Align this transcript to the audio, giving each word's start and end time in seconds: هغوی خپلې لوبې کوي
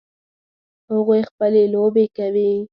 هغوی 0.91 1.21
خپلې 1.29 1.61
لوبې 1.73 2.05
کوي 2.17 2.51